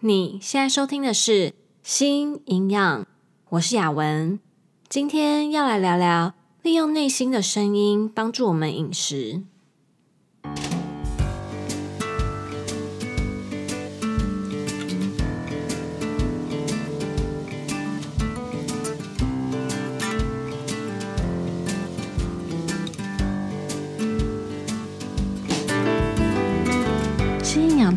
[0.00, 1.50] 你现在收听的是
[1.82, 3.02] 《新营养》，
[3.48, 4.38] 我是雅文，
[4.88, 9.42] 今天要来聊聊利用内心的声音帮助我们饮食。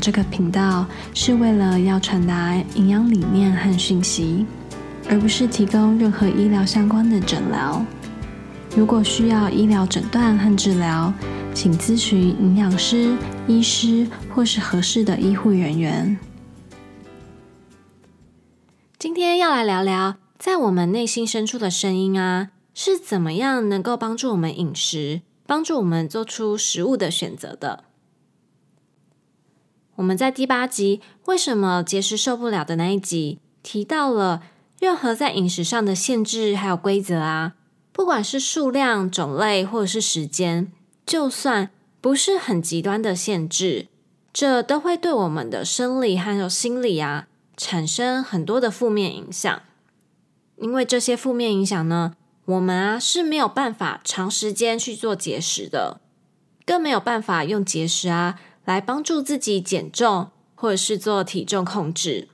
[0.02, 0.84] 这个频道
[1.14, 4.48] 是为了要传达营养理念和讯息，
[5.08, 7.86] 而不是提供任何医疗相关的诊疗。
[8.76, 11.14] 如果需要医疗诊断和治疗，
[11.54, 13.16] 请咨询营养师、
[13.48, 16.18] 医师或是合适的医护人员。
[18.98, 27.84] 今天要来聊聊，在我们内心深处的声音啊，是怎么样能够帮助我们饮食，帮助我们做出食物的选择的。
[30.02, 34.42] 我们在第八集“为什么节食受不了”的那一集提到了，
[34.80, 37.54] 任何在饮食上的限制还有规则啊，
[37.92, 40.72] 不管是数量、种类或者是时间，
[41.06, 41.70] 就算
[42.02, 43.90] 不是很极端的限制，
[44.34, 49.62] 这都会对我们的生理还有心理啊产生很多的负面影响。
[50.56, 52.16] 因为这些负面影响呢，
[52.46, 56.02] 我们啊是没有办法长时间去做节食的，
[56.66, 58.40] 更没有办法用节食啊。
[58.66, 62.30] 来帮助自己减重，或者是做体重控制。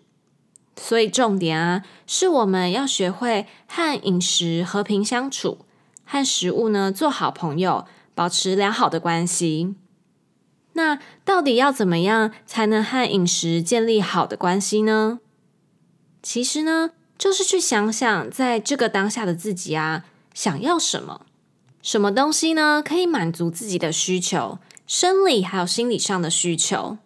[0.75, 5.65] 所以重点啊，是我们要学会和饮食和平相处，
[6.05, 9.75] 和食物呢做好朋友，保持良好的关系。
[10.73, 15.19] 那到底要怎么样才能和饮食建立好的关系呢？
[16.21, 21.21] 其实呢，就是去想想，在这个当下的自己啊，想要什么，
[21.81, 24.59] 什么东西呢，可以满足自己的需求。
[24.87, 26.97] 生理还有心理上的需求。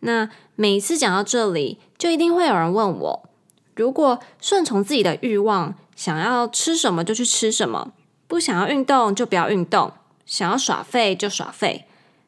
[0.00, 3.28] 那每一次讲到这里，就一定会有人问我：
[3.74, 7.92] 如果顺从自己的欲望，想要吃什么就去吃什么，
[8.28, 9.92] 不想要运动就不要运动，
[10.24, 11.86] 想要耍废就耍废，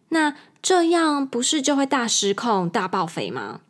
[0.09, 3.61] 那这样不是就会大失控、大爆肥吗？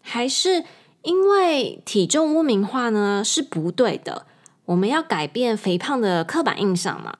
[0.00, 0.64] 还是
[1.02, 3.22] 因为体重污名化呢？
[3.24, 4.26] 是不对的。
[4.66, 7.16] 我们要改变肥胖的刻板印象嘛？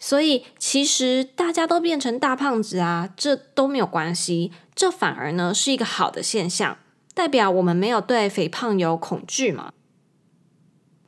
[0.00, 6.78] 所以，其实大家都变成大胖子啊，这都没有关系，这反而呢是一个好的现象，
[7.14, 9.72] 代表我们没有对肥胖有恐惧嘛。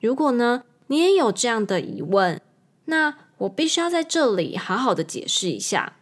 [0.00, 2.40] 如果呢你也有这样的疑问，
[2.86, 5.94] 那我必须要在这里好好的解释一下。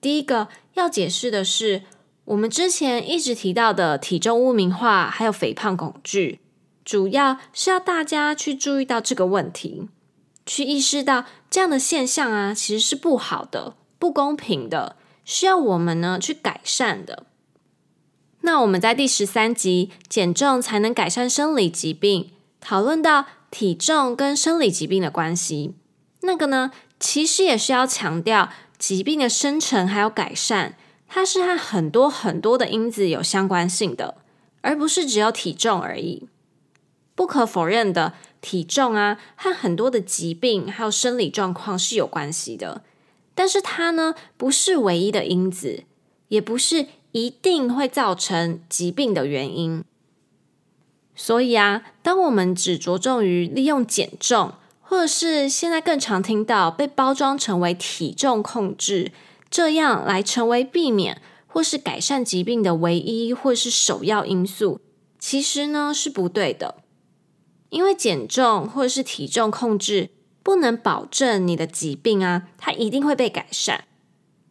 [0.00, 1.82] 第一个要解释的是，
[2.26, 6.40] 我们之前一直提到的体重污名化，还有肥胖恐惧，
[6.84, 9.88] 主要是要大家去注意到这个问题。
[10.44, 17.26] 去意识到这样的现象啊，其实是不好的、不公平的，需要我们呢去改善的。
[18.40, 25.74] 那我们在第十三集“减重才能改善生理疾病”讨论到体重跟生理疾病的关系，
[26.22, 28.48] 那个呢，其实也是要强调
[28.78, 34.14] 疾病的生成还有改善，它是和很多很多的因子有相关性的，
[34.62, 36.26] 而不是只有体重而已。
[37.14, 38.14] 不可否认的。
[38.42, 42.82] 体重啊，和很多的疾病还有生理状况是有关系的，
[43.34, 45.84] 但是它呢，不是唯一的因子，
[46.28, 49.82] 也不是一定会造成疾病的原因。
[51.14, 59.12] 所以啊，当我们只着重于利用减重，或者是现在更常听到被包装成为体重控制，
[59.48, 64.80] 这样来成为避免或是改善疾病的唯一或是首要因素，
[65.18, 66.81] 其实呢，是不对的。
[67.72, 70.10] 因为减重或者是体重控制
[70.42, 73.84] 不能保证你的疾病啊，它一定会被改善。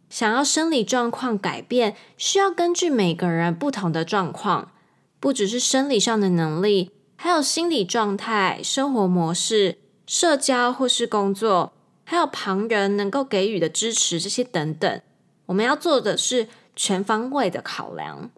[0.09, 4.71] 想要生理状况改变，需要根据每个人不同的状况，
[5.19, 9.77] 不只是生理上的能力，还有心理状态、生活模式、
[10.07, 11.73] 社交或是工作，
[12.03, 15.01] 还有旁人能够给予的支持这些等等。
[15.45, 18.31] 我们要做的是全方位的考量。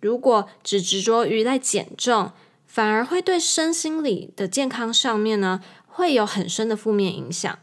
[0.00, 2.32] 如果只执着于在减重，
[2.72, 7.58] 反而会对身心理的健康上面呢，会有很深的负面影响。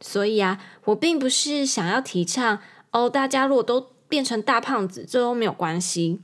[0.00, 2.58] 所以啊，我并不是想要提倡
[2.90, 6.20] 哦，大家如果都变成大胖子，这都没有关系。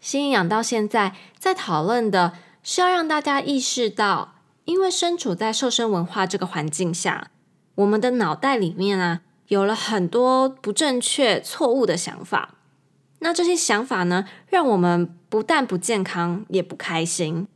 [0.00, 2.32] 新营养到现在在讨论的
[2.62, 7.30] 是要让大家意识到，因为身处在瘦身文化这个环境下，
[7.74, 12.54] 我们的脑袋里面啊，有了很多不正确、错误的想法。
[13.22, 17.46] 那这些想法呢，让我们不但不健康，也不开心。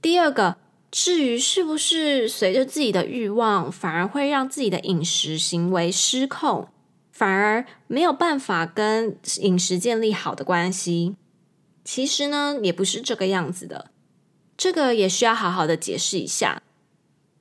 [0.00, 0.56] 第二个，
[0.90, 6.68] 至于是不是随着自己的欲望，反而会让自己的饮食行为失控，
[7.12, 11.14] 反而没有办法跟饮食建立好的关系。
[11.84, 13.90] 其实呢，也不是这个样子的。
[14.56, 16.62] 这个也需要好好的解释一下。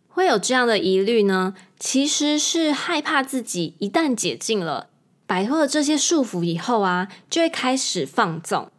[0.09, 4.88] 会有这样的疑虑呢，其实是害怕自己一旦解禁了，
[5.29, 8.71] 摆脱了这些束缚以后啊，就会开始放纵。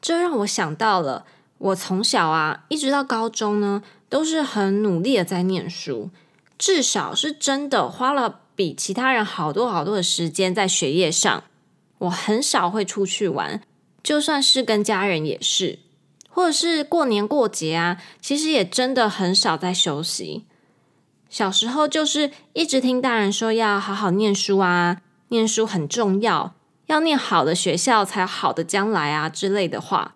[0.00, 1.26] 这让我想到了，
[1.58, 6.08] 我从小啊，一直到高中呢，都是很努力的在念书，
[6.56, 11.44] 至少是真的花了比其他人好多好多的时间在学业上。
[11.98, 13.60] 我很少会出去玩，
[14.02, 15.80] 就算是跟家人也是。
[16.30, 20.46] 或者是过年过节啊，其实也真的很少在休息。
[21.28, 26.54] 小时候就是一直听大人说要好好念书啊，念书很重要，
[26.86, 30.14] 要念好的学校才有好的将来啊之类的话，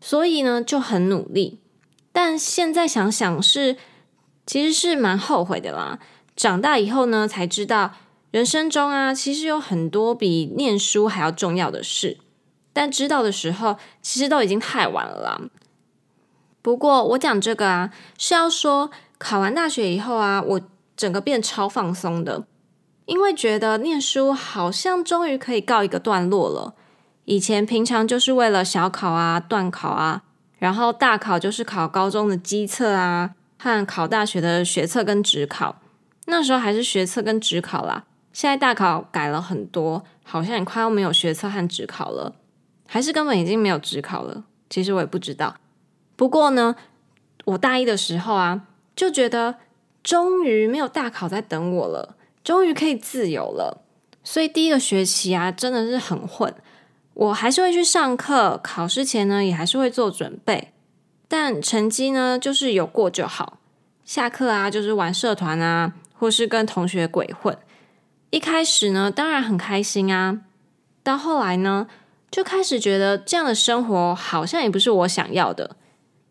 [0.00, 1.60] 所以呢就很努力。
[2.12, 3.76] 但现在想想是，
[4.46, 5.98] 其实是蛮后悔的啦。
[6.36, 7.94] 长大以后呢，才知道
[8.30, 12.18] 人生中啊，其实有很多比念书还要重要的事。
[12.74, 15.40] 但知道的时候，其实都已经太晚了啦。
[16.62, 20.60] 不过我讲这个啊，是要说考完大学以后啊，我
[20.96, 22.44] 整个变超放松的，
[23.06, 26.74] 因为觉得念书好像终于可以告一个段落了。
[27.24, 30.22] 以前平常就是为了小考啊、段考啊，
[30.58, 35.76] 然后大考就是考高中的基测啊，和考大学的学测跟职考。
[36.26, 42.34] 那时候还是学测跟职考啦，现在大考改了很多，好像也快要没有学测和职考了。
[42.86, 45.56] 还是根本已经没有职考了，其实我也不知道。
[46.14, 46.76] 不过呢，
[47.46, 48.62] 我大一的时候啊，
[48.94, 49.56] 就觉得
[50.02, 53.82] 终于没有大考在等我了，终于可以自由了。
[54.24, 56.54] 所以第一个学期啊，真的是很混。
[57.14, 60.72] 我还是会去上课，考试前呢也还是会做准备，
[61.28, 63.58] 但成绩呢就是有过就好。
[64.04, 67.56] 下课啊就是玩社团啊，或是跟同学鬼混。
[68.30, 70.40] 一开始呢，当然很开心啊，
[71.02, 71.86] 到后来呢，
[72.30, 75.76] 就开始觉得这样的生活好像也不是我想要的，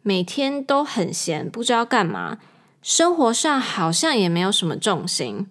[0.02, 2.40] 每天都很闲，不知道干嘛，
[2.82, 5.48] 生活上好像也没有什么重心。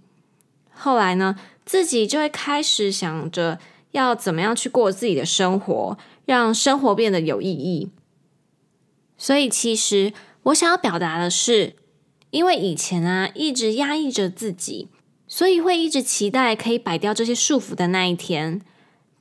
[0.83, 1.37] 后来呢，
[1.67, 3.59] 自己就会开始想着
[3.91, 7.91] 要怎么样去过自己的生活，让生活变得有意义。
[9.19, 11.77] 所以，其实我想要表达的是，
[12.31, 14.89] 因为以前啊一直压抑着自己，
[15.29, 18.63] 所以会一直期待可以摆掉这些束缚的那一天。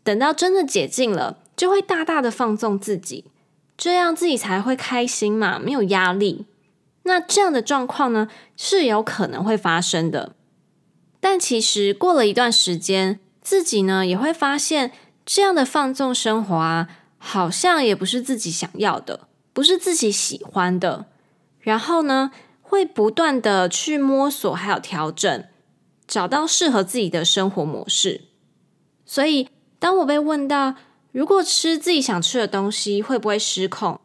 [0.02, 3.26] 等到真的解禁了，就会大大的放纵自己，
[3.78, 6.46] 这样自己才会开心嘛，没有压力。
[7.04, 10.36] 那这样的状况呢，是有可能会发生的。
[11.30, 14.92] 但其实过了一段时间，自己呢也会发现，
[15.24, 16.88] 这样的放纵生活啊，
[17.20, 21.06] 好像也不是自己想要的，不是自己喜欢的。
[21.60, 22.32] 然后呢，
[22.64, 25.46] 会不断的去摸索，还有调整，
[26.08, 28.22] 找到适合自己的生活模式。
[29.06, 29.50] 所以。
[29.78, 30.76] 当我被问到
[31.14, 34.02] 如果吃自己想吃的东西会不会失控，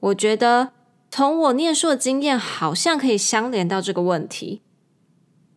[0.00, 0.70] 我觉得
[1.10, 4.62] 从我念书的经验好像可以相连到这个问题，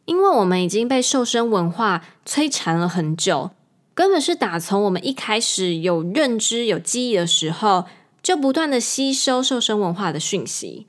[0.05, 3.51] 因为我们已经被瘦身文化摧残了很久，
[3.93, 7.85] 根本是打从我们一开始有认知、有记忆的时候，
[8.23, 10.87] 就不断的吸收瘦身文化的讯息，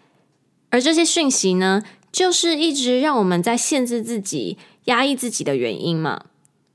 [0.71, 1.83] 而这些讯息呢，
[2.13, 6.25] 就是一直让我们在限制自己、压抑自己的原因嘛。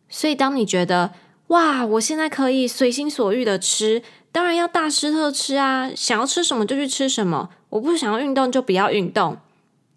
[0.09, 1.11] 所以当你觉得，
[1.47, 1.85] 哇！
[1.85, 5.91] 我现在可以随心所欲的吃，当然要大吃特吃啊！
[5.95, 9.37] 想要吃什么就去吃什么，我不想要运动就不要运动。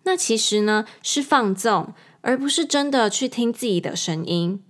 [0.04, 1.92] 那其实呢，是放纵，
[2.24, 4.62] 而不是真的去听自己的声音。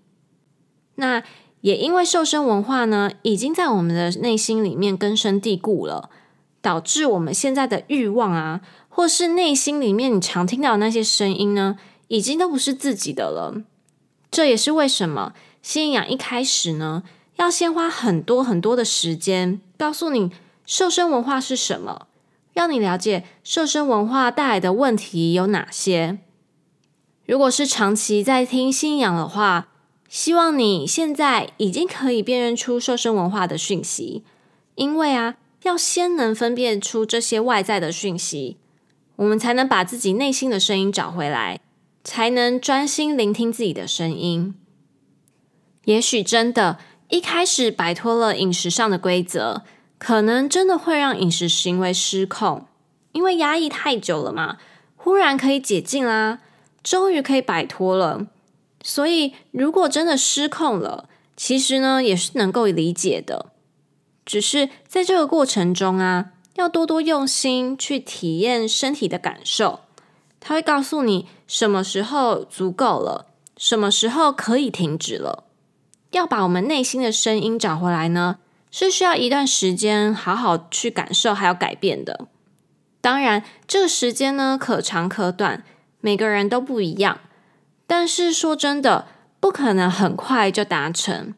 [0.97, 1.23] 那
[1.61, 6.11] 也因为瘦身文化呢，已经在我们的内心里面根深蒂固了，
[6.61, 11.77] 导致我们现在的欲望啊，或是内心里面你常听到的那些声音呢，
[12.09, 13.63] 已经都不是自己的了。
[14.31, 15.33] 这也是为什么。
[15.63, 17.05] 心营养一开始呢，
[17.37, 20.31] 要先花很多很多的时间，告诉你
[20.67, 22.09] 瘦身文化是什么，
[22.53, 26.19] 让你了解瘦身文化带来的问题有哪些。
[27.27, 29.69] 如果是长期在听信仰的话，
[30.09, 34.23] 希望你现在已经可以辨认出瘦身文化的讯息，
[34.75, 38.59] 因为啊，要先能分辨出这些外在的讯息，
[39.17, 41.61] 我们才能把自己内心的声音找回来，
[42.05, 44.55] 才能专心聆听自己的声音。
[45.87, 46.79] 也许真的，
[47.09, 49.63] 一开始摆脱了饮食上的规则，
[49.99, 52.67] 可能真的会让饮食行为失控，
[53.13, 54.59] 因为压抑太久了嘛。
[54.97, 56.41] 忽然可以解禁啦，
[56.85, 58.29] 终于可以摆脱了。
[58.85, 63.47] 所以，如果真的失控了，其实呢也是能够理解的。
[64.25, 69.81] 只是在这个过程中啊，要多多用心去体验身体的感受，
[70.39, 73.27] 它会告诉你什么时候足够了，
[73.57, 75.45] 什么时候可以停止了。
[76.11, 78.39] 要把我们内心的声音找回来呢，
[78.71, 82.29] 是需要一段时间好好去感受还有改变的。
[83.01, 85.65] 当然，这个时间呢，可长可短，
[86.05, 87.19] 每个人都不一样。
[87.87, 89.07] 但是说真的，
[89.41, 91.33] 不可能很快就达成。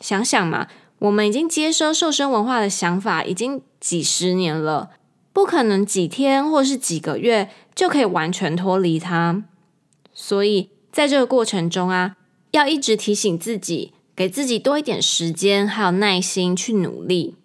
[0.00, 0.66] 想想嘛，
[0.98, 4.90] 我们已经接收瘦身文化的想法已经几十年了，
[5.32, 9.44] 不可能几天或是几个月就可以完全脱离它。
[10.12, 12.16] 所以在这个过程中啊，
[12.50, 17.36] 要一直提醒自己，给自己多一点时间，还有耐心去努力。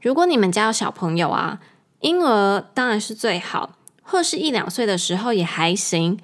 [0.00, 1.60] 如果你们家有小朋友啊，
[2.00, 3.76] 婴儿当然是最好，
[4.10, 6.18] 或是一两岁的时候也还行。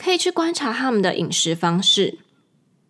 [0.00, 2.18] 可以去观察他们的饮食方式，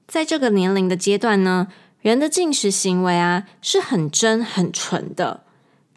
[0.07, 1.69] 在这个年龄的阶段呢，
[2.03, 5.43] 人的进食行为啊是很真很纯的，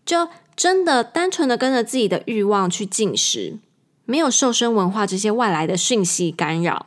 [0.06, 3.58] 就真的单纯的跟着自己的欲望去进食，
[4.06, 6.86] 没有瘦身文化这些外来的讯息干扰。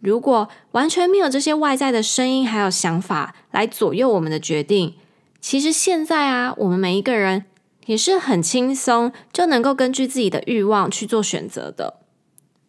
[0.00, 4.94] 如果完全没有这些外在的声音还有想法来左右我们的决定，
[5.42, 7.44] 其实现在啊，我们每一个人
[7.86, 12.00] 也是很轻松就能够根据自己的欲望去做选择的。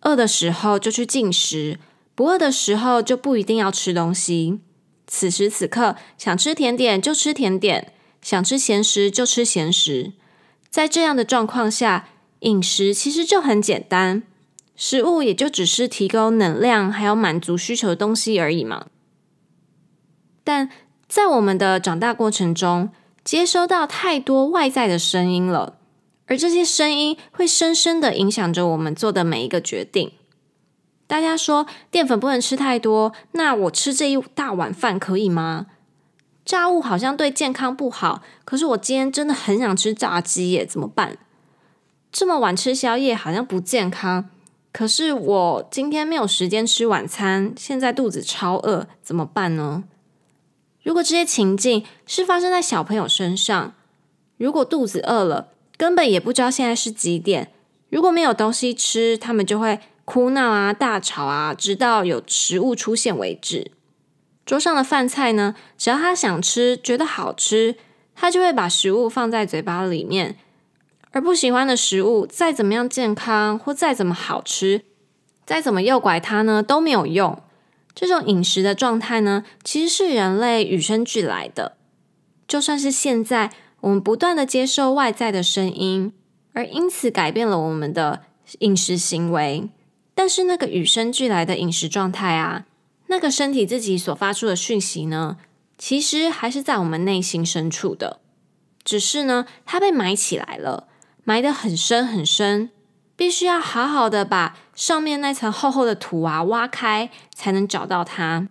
[0.02, 1.80] 饿的时候就去进食，
[2.14, 4.60] 不饿的时候就不一定要吃东西。
[5.08, 10.14] 此时此刻想吃甜点就吃甜点，想吃咸食就吃咸食。
[10.70, 14.24] 在这样的状况下，饮食其实就很简单，
[14.76, 18.88] 食物也就只是提供能量还有满足需求的东西而已嘛。
[20.44, 20.70] 但
[21.08, 22.90] 在我们的长大过程中，
[23.26, 25.78] 接收到太多外在的声音了。
[26.28, 30.14] 而这些声音会深深的影响着我们做的每一个决定。
[31.06, 35.68] 大家说淀粉不能吃太多，那我吃这一大碗饭可以吗？
[36.44, 41.18] 炸物好像对健康不好，可是我今天真的很想吃炸鸡耶，怎么办？
[42.12, 44.30] 这么晚吃宵夜好像不健康，
[44.72, 49.84] 可是我今天没有时间吃晚餐，现在肚子超饿，怎么办呢？
[50.86, 53.74] 如果这些情境是发生在小朋友身上，
[54.38, 57.52] 如果肚子饿了，根本也不知道现在是几点。
[57.90, 63.72] 如果没有东西吃，他们就会哭闹啊、大吵啊，直到有食物出现为止。
[64.46, 67.78] 桌上的饭菜呢，只要他想吃、觉得好吃，
[68.14, 70.38] 他就会把食物放在嘴巴里面。
[71.10, 74.84] 而不喜欢的食物，再怎么样健康或再怎么好吃，
[75.48, 77.42] 再怎么诱拐他呢，都没有用。
[77.96, 81.78] 这种饮食的状态呢，其实是人类与生俱来的。
[82.48, 83.52] 就算是现在。
[83.82, 86.12] 我们不断的接受外在的声音，
[86.54, 88.24] 而因此改变了我们的
[88.60, 89.70] 饮食行为。
[90.16, 92.66] 但是那个与生俱来的饮食状态啊，
[93.08, 95.38] 那个身体自己所发出的讯息呢，
[95.78, 98.20] 其实还是在我们内心深处的。
[98.84, 100.88] 只是呢，它被埋起来了，
[101.24, 102.72] 埋得很深很深，
[103.16, 108.50] 必须要好好的把上面那层厚厚的土啊挖开，才能找到它。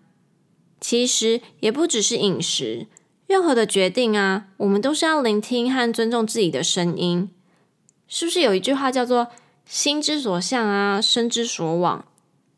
[0.80, 2.86] 其实也不只是饮食。
[3.26, 7.30] 任何的决定啊，我们都是要聆听和尊重自己的声音。
[8.06, 9.28] 是不是有一句话叫做
[9.64, 12.04] “心之所向啊，身之所往”？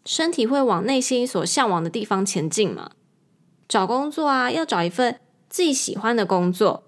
[0.04, 2.90] 身体会往内心所向往的地方前进嘛？
[3.68, 6.82] 找工作啊，要找一份自己喜欢的工作。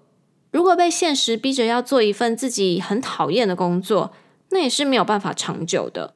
[0.51, 4.11] 如果被现实逼着要做一份自己很讨厌的工作，
[4.51, 6.13] 那也是没有办法长久的。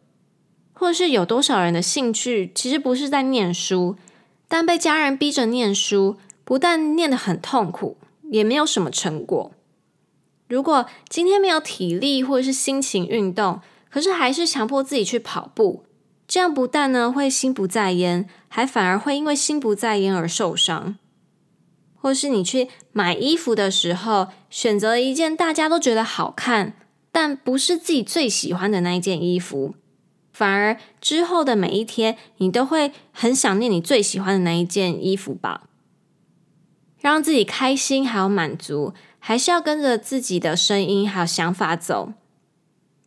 [0.74, 3.96] 或是有多少人的兴趣其实不是在念书，
[4.48, 6.18] 但被家人逼着念书。
[6.46, 7.96] 不但念得很痛苦，
[8.30, 9.54] 也没有什么成果。
[10.50, 15.86] 如果今天没有体力或者是心情运动，可是还是强迫自己去跑步，
[16.28, 20.98] 这样不但呢会心不在焉，还反而会因为心不在焉而受伤。
[21.96, 26.74] 或是你去买衣服的时候，选择一件大家都觉得好看，
[27.14, 29.76] 但不是自己最喜欢的那一件衣服，
[30.34, 35.70] 反而之后的每一天，你都会很想念你最喜欢的那一件衣服吧。
[37.00, 42.14] 让自己开心还有满足，还是要跟着自己的声音还有想法走。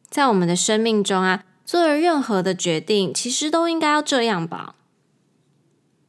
[0.09, 4.77] 在我们的生命中啊，做了任何的决定，其实都应该要这样吧。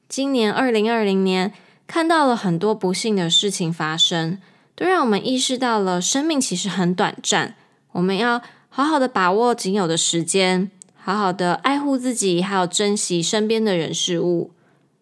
[0.07, 1.51] 今年二零二零年，
[1.87, 4.37] 看到了很多不幸的事情发生，
[4.75, 7.55] 都让我们意识到了生命其实很短暂。
[7.93, 14.51] 我们要好好的把握仅有的时间，好好的爱护自己，还有珍惜身边的人事物。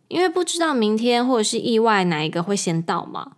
[0.08, 3.32] 因为不知道明天或者是意外哪一个会先到嘛，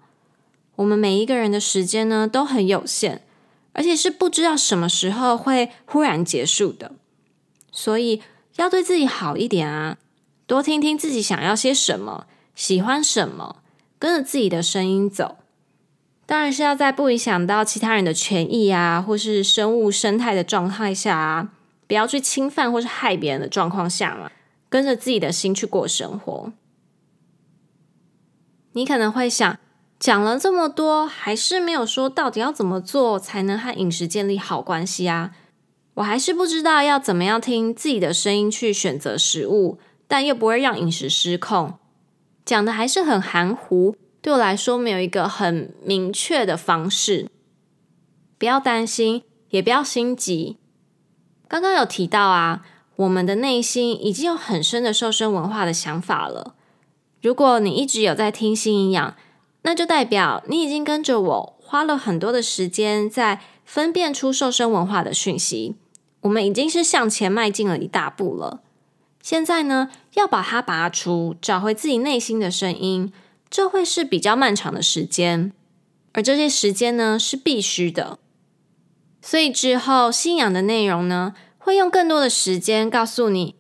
[0.76, 3.24] 我们每一个人的时间呢都很有限，
[3.72, 6.92] 而且是不知道什么时候会忽然结束的，
[7.72, 8.22] 所以
[8.58, 9.98] 要对自己好一点啊，
[10.46, 13.64] 多听听自己想要些什么，喜欢什么，
[13.98, 15.38] 跟着自己的声音走。
[16.28, 21.50] 当然是要在不影响到其他人的权益啊，或是生物生态的状态下啊，
[21.88, 24.30] 不要去侵犯或是害别人的状况下嘛。
[24.70, 26.52] 跟着自己的心去过生活，
[28.74, 29.58] 你可能会想，
[29.98, 35.32] 讲了这么多，还是没有说到底要怎么做才能和饮食建立好关系啊？
[35.94, 41.76] 我还是不知道要怎么样听自己的声音去选择食物，但又不会让饮食失控。
[42.44, 43.96] 讲的还是很含糊，
[44.28, 47.30] 对我来说没有一个很明确的方式。
[48.38, 50.58] 不要担心，也不要心急。
[51.48, 52.66] 刚刚有提到啊，
[52.98, 56.56] 我们的内心已经有很深的瘦身文化的想法了。
[57.22, 59.16] 如果你一直有在听心营养，
[59.62, 65.78] 那就代表你已经跟着我花了很多的时间，在分辨出瘦身文化的讯息。
[66.24, 68.60] 我们已经是向前迈进了一大步了。
[69.22, 73.14] 现在呢，要把它拔除，找回自己内心的声音，
[73.50, 75.52] 这会是比较漫长的时间，
[76.14, 78.20] 而这些时间呢，是必须的。
[79.22, 83.56] 所以之后信仰的内容呢，会用更多的时间告诉你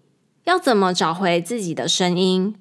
[0.45, 2.55] 要怎么找回自己的声音。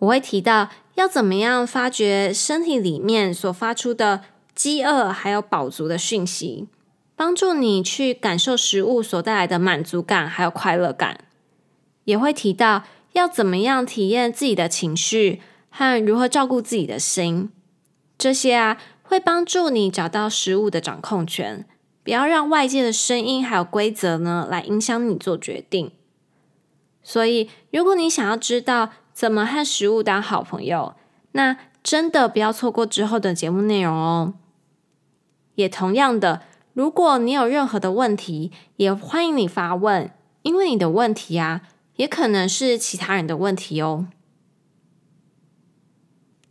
[0.00, 4.22] 我会提到要怎么样发掘身体里面所发出的
[4.54, 6.66] 饥饿还有饱足的讯息，
[7.14, 11.20] 帮助你去感受食物所带来的满足感还有快乐感。
[12.04, 15.40] 也会提到要怎么样体验自己的情绪
[15.72, 17.50] 和如何照顾自己的心。
[18.16, 21.66] 这些啊，会帮助你找到食物的掌控权。
[22.04, 25.90] 不要让外界的声音还有规则呢，来影响你做决定。
[27.02, 30.94] 所以，如果你想要知道怎么和食物当好朋友，
[31.32, 34.34] 那真的不要错过之后的节目内容哦。
[35.54, 36.42] 也同样的，
[36.74, 40.10] 如果你有任何的问题，也欢迎你发问，
[40.42, 41.62] 因为你的问题啊，
[41.96, 44.06] 也可能是其他人的问题哦。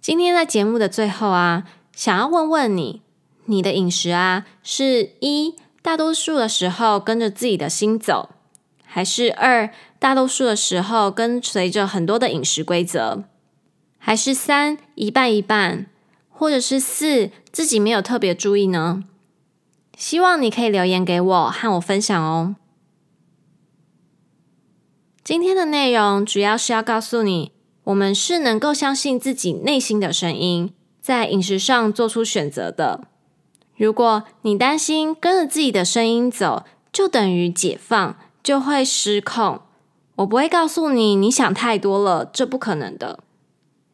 [0.02, 1.64] 今天在节目的最后啊，
[1.96, 3.04] 想要问问你。
[3.46, 8.30] 你的饮食啊，是一大多数的时候跟着自己的心走，
[8.84, 13.26] 还是二大多数的时候跟随着很多的饮食规则，
[14.00, 15.86] 还是三一半一半，
[16.30, 19.04] 或者是四自己没有特别注意呢？
[19.98, 22.56] 希望你可以留言给我，和我分享哦。
[25.24, 27.52] 今天的内容主要是要告诉你，
[27.86, 33.02] 我们是能够相信自己内心的声音，在饮食上做出选择的。
[33.76, 36.64] 如果你担心跟着自己的声音走，
[36.94, 39.62] 就等于解放，就会失控。
[40.18, 43.20] 我不会告诉你你想太多了，这不可能的。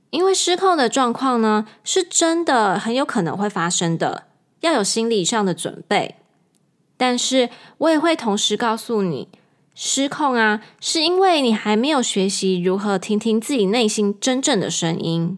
[0.09, 4.25] 因为失控的状况呢，是真的很有可能会发生的，
[4.61, 6.15] 要有心理上的准备。
[6.97, 9.29] 但是我也会同时告诉你，
[9.79, 15.37] 失控啊，是因为你还没有学习如何听听自己内心真正的声音。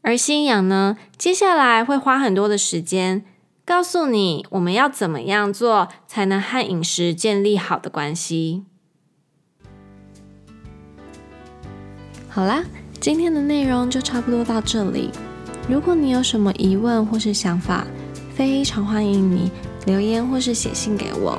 [0.00, 3.26] 而信仰呢，接下来会花很多的时间，
[3.66, 8.64] 告诉你我们要怎么样做，才能和饮食建立好的关系。
[12.30, 12.64] 好啦，
[12.98, 15.10] 今天的内容就差不多到这里。
[15.68, 17.86] 如果你有什么疑问或是想法，
[18.34, 19.50] 非常欢迎你
[19.84, 21.38] 留言或是写信给我，